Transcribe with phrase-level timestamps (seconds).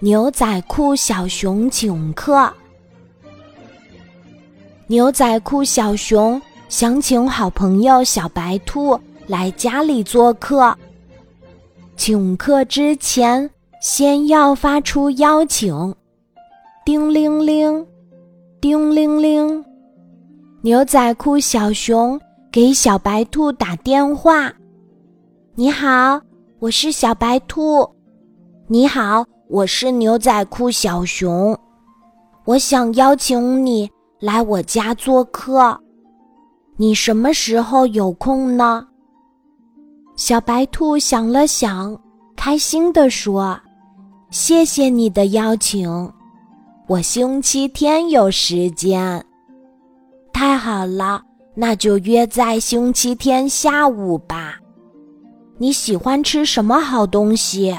[0.00, 2.52] 牛仔裤小熊请客。
[4.86, 10.76] 牛仔裤小熊想请好朋友小白兔来家里做客。
[11.96, 13.50] 请客之前，
[13.80, 15.94] 先要发出邀请。
[16.84, 17.84] 叮铃铃，
[18.60, 19.64] 叮铃铃。
[20.60, 22.20] 牛仔裤小熊
[22.52, 24.52] 给小白兔打电话
[25.56, 26.20] ：“你好，
[26.58, 27.95] 我是小白兔。
[28.68, 31.56] 你好，我是牛仔裤小熊。
[32.44, 35.78] 我想邀请你来我家做客。
[36.76, 38.84] 你什么时候有空呢？”
[40.16, 41.96] 小白兔想了想，
[42.34, 43.56] 开心地说
[44.32, 46.12] ：“谢谢你的邀请，
[46.88, 49.24] 我星期天有时间。
[50.32, 51.22] 太好了，
[51.54, 54.58] 那就约在星期天下午吧。
[55.56, 57.72] 你喜欢吃什么好东西？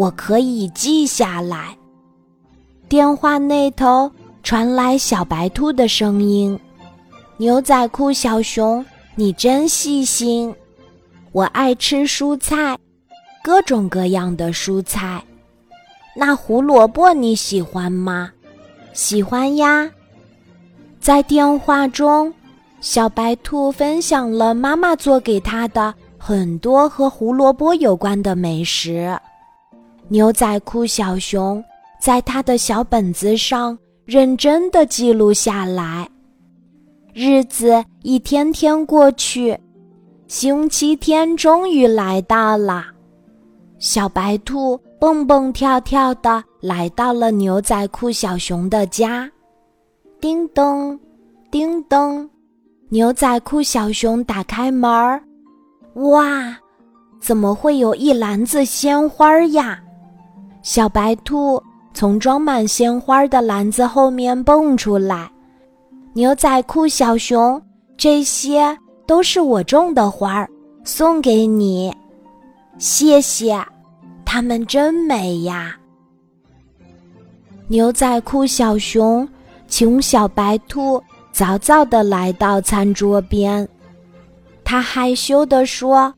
[0.00, 1.76] 我可以记下来。”
[2.88, 4.10] 电话那头
[4.42, 6.58] 传来小白兔的声音
[7.36, 8.82] ：“牛仔裤小熊，
[9.14, 10.54] 你真细心。”
[11.32, 12.78] 我爱吃蔬菜，
[13.44, 15.22] 各种各样的蔬菜。
[16.16, 18.32] 那胡萝卜你喜欢吗？
[18.94, 19.90] 喜欢呀。
[20.98, 22.32] 在电话中，
[22.80, 29.16] 小白兔分享了妈妈做给他的很多和胡萝卜有关的美食。
[30.12, 31.62] 牛仔裤小熊
[32.00, 36.08] 在他的小本子上认真的记录下来。
[37.14, 39.56] 日子一天天过去。
[40.26, 42.86] 星期天终于来到了，
[43.78, 49.30] 小白兔蹦蹦跳跳的来到了牛仔裤小熊的家。
[50.20, 50.98] 叮咚，
[51.52, 52.28] 叮咚，
[52.88, 55.22] 牛仔裤小熊打开门儿，
[55.94, 56.56] 哇，
[57.20, 59.80] 怎么会有一篮子鲜花呀？
[60.62, 65.30] 小白兔从装满鲜花的篮子后面蹦出来。
[66.12, 67.60] 牛仔裤小熊，
[67.96, 68.76] 这些。
[69.06, 70.48] 都是我种的花儿，
[70.84, 71.92] 送给你，
[72.78, 73.60] 谢谢，
[74.24, 75.76] 它们真美呀。
[77.66, 79.28] 牛仔裤小熊
[79.66, 83.68] 请小白兔早早的来到餐桌边，
[84.62, 86.14] 他害羞地说：“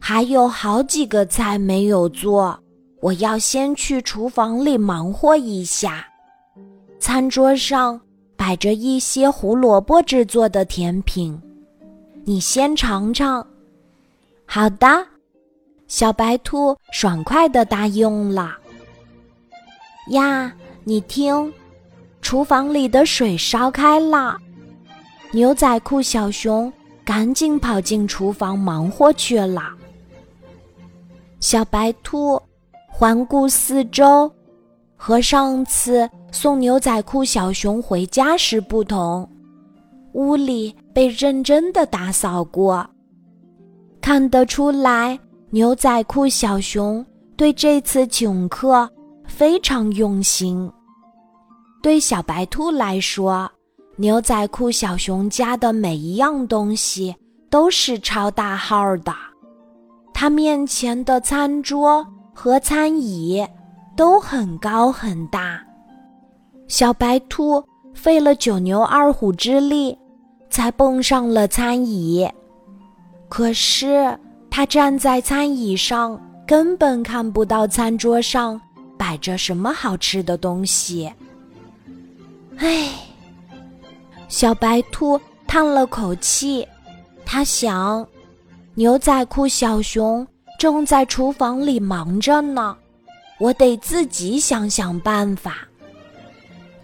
[0.00, 2.58] 还有好几个菜没有做，
[3.04, 6.08] 我要先去厨房里忙活一下。”
[6.98, 8.00] 餐桌上
[8.34, 11.38] 摆着一些胡萝卜制作的甜品。
[12.24, 13.46] 你先尝尝，
[14.46, 15.06] 好的，
[15.86, 18.56] 小白兔爽快的答应了。
[20.08, 20.50] 呀，
[20.82, 21.52] 你听，
[22.22, 24.38] 厨房里的水烧开了，
[25.30, 26.72] 牛仔裤小熊
[27.04, 29.74] 赶紧跑进厨房忙活去了。
[31.38, 32.40] 小白兔
[32.96, 34.30] 环顾四周，
[34.94, 39.28] 和上次送牛仔裤小熊回家时不同。
[40.12, 42.88] 屋里被认真的打扫过，
[44.00, 45.18] 看得出来，
[45.50, 47.04] 牛仔裤小熊
[47.36, 48.88] 对这次请客
[49.26, 50.70] 非常用心。
[51.82, 53.50] 对小白兔来说，
[53.96, 57.12] 牛仔裤小熊家的每一样东西
[57.50, 59.12] 都是超大号的，
[60.12, 63.46] 他面前的餐桌和餐椅
[63.96, 65.62] 都很高很大。
[66.68, 67.64] 小白兔
[67.94, 69.96] 费了九牛二虎之力。
[70.50, 72.30] 才蹦上了餐椅，
[73.28, 74.16] 可是
[74.48, 78.60] 他站在餐椅上，根本看不到餐桌上
[78.96, 81.12] 摆着什么好吃的东西。
[82.58, 82.88] 唉，
[84.28, 86.64] 小白兔叹了口气，
[87.26, 88.06] 他想：
[88.74, 90.24] 牛仔裤小熊
[90.64, 92.74] 正在厨房里忙着呢，
[93.38, 95.56] 我得自己想想办法。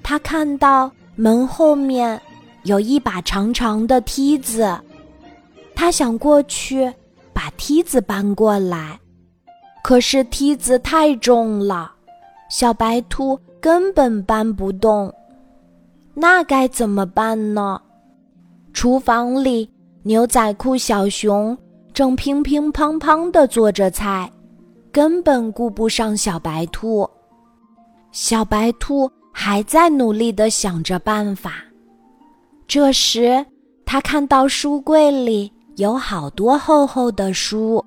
[0.03, 2.21] 他看到门后面。
[2.65, 4.79] 有一把长长的梯子，
[5.75, 6.93] 他想过去
[7.33, 9.01] 把梯子搬过来，
[9.83, 11.91] 可是梯子太重了，
[12.51, 15.11] 小白兔根本搬不动。
[16.13, 17.81] 那该怎么办呢？
[18.75, 19.71] 厨房里，
[20.03, 21.57] 牛仔裤小熊
[22.01, 24.33] 正乒乒乓乓地做着菜，
[24.91, 27.07] 根本顾不上小白兔。
[28.11, 31.57] 小白兔还在努力地想着办法。
[32.67, 33.45] 这时，
[33.85, 37.85] 他看到书柜里有好多厚厚的书，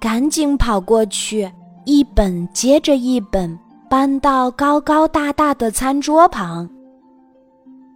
[0.00, 1.48] 赶紧跑过去，
[1.84, 3.56] 一本接着一本
[3.88, 6.68] 搬到高高大大的餐桌旁。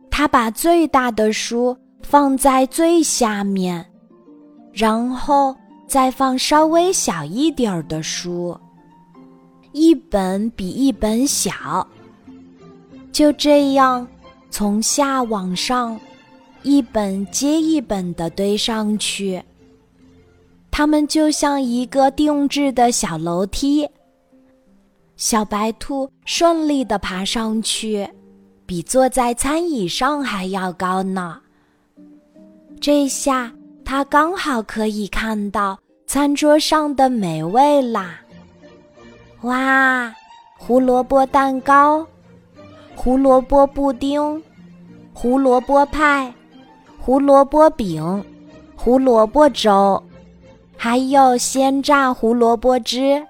[0.08, 3.84] 他把最大的书放在最下面，
[4.76, 5.56] 然后
[5.86, 8.54] 再放稍微小一点儿的书。
[9.72, 11.86] 一本比一本小。
[13.10, 14.06] 就这样，
[14.50, 15.98] 从下往上，
[16.62, 19.42] 一本接一本的堆上去。
[20.70, 23.88] 它们就像一个定制的小楼梯。
[25.16, 28.06] 小白兔顺利的爬上去，
[28.66, 31.40] 比坐在餐椅上还要高呢。
[32.78, 33.50] 这下
[33.86, 35.78] 它刚好可以看到
[36.08, 38.16] 餐桌上的美味啦！
[39.42, 40.12] 哇，
[40.58, 42.04] 胡萝卜蛋糕、
[42.96, 44.42] 胡萝卜布丁、
[45.12, 46.34] 胡萝卜派、
[46.98, 48.24] 胡萝卜饼、
[48.74, 50.02] 胡萝卜粥，
[50.76, 53.24] 还有鲜榨胡萝卜汁。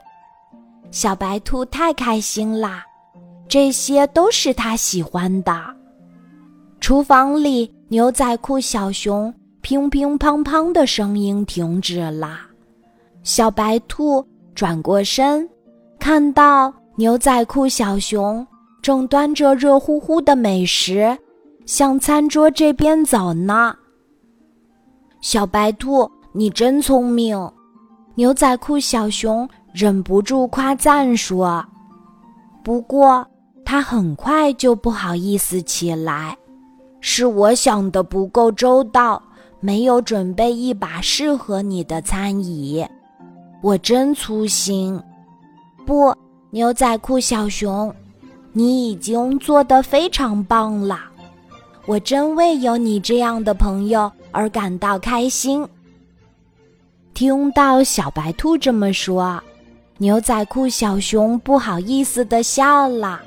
[0.91, 2.83] 小白兔太开心啦，
[3.47, 5.55] 这些都是它喜欢的。
[6.81, 9.33] 厨房里，牛仔裤小熊
[9.67, 12.39] 乒乒乓乓的声音停止了。
[13.25, 14.25] 小白兔
[14.55, 15.45] 转过身，
[15.99, 18.47] 看到牛仔裤小熊
[18.81, 21.19] 正端着热乎乎的美食，
[21.65, 23.75] 向餐桌这边走呢。
[25.21, 27.37] 小白兔，你真聪明！
[28.15, 29.49] 牛仔裤小熊。
[29.75, 31.63] 忍不住夸赞说
[32.63, 33.27] ：“不过，
[33.65, 36.39] 他很快就不好意思起来，
[37.01, 39.21] 是我想的不够周到，
[39.67, 42.87] 没有准备一把适合你的餐椅。
[43.61, 45.03] 我真粗心。
[45.85, 46.15] 不，
[46.51, 47.93] 牛仔裤小熊，
[48.53, 51.01] 你已经做得非常棒了，
[51.85, 55.67] 我真为有你这样的朋友而感到开心。”
[57.13, 59.43] 听到小白兔这么说。
[59.99, 63.21] 牛仔裤小熊不好意思的笑了，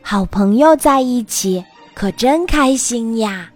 [0.00, 3.50] 好朋友在一起可真开心呀。